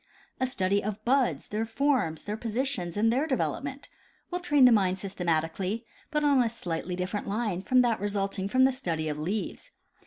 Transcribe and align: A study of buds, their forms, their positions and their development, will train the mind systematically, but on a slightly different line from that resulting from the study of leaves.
A 0.39 0.47
study 0.47 0.83
of 0.83 1.05
buds, 1.05 1.49
their 1.49 1.63
forms, 1.63 2.23
their 2.23 2.35
positions 2.35 2.97
and 2.97 3.13
their 3.13 3.27
development, 3.27 3.87
will 4.31 4.39
train 4.39 4.65
the 4.65 4.71
mind 4.71 4.97
systematically, 4.97 5.85
but 6.09 6.23
on 6.23 6.41
a 6.41 6.49
slightly 6.49 6.95
different 6.95 7.27
line 7.27 7.61
from 7.61 7.83
that 7.83 7.99
resulting 7.99 8.47
from 8.47 8.63
the 8.63 8.71
study 8.71 9.09
of 9.09 9.19
leaves. 9.19 9.69